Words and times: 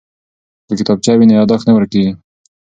که 0.67 0.73
کتابچه 0.79 1.11
وي 1.15 1.25
نو 1.27 1.33
یادښت 1.39 1.65
نه 1.67 1.73
ورکیږي. 1.75 2.11